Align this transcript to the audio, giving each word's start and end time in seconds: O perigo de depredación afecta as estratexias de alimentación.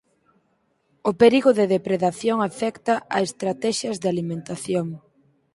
O 1.09 1.11
perigo 1.21 1.51
de 1.59 1.65
depredación 1.75 2.37
afecta 2.49 2.93
as 3.17 3.21
estratexias 3.29 3.97
de 4.01 4.07
alimentación. 4.13 4.87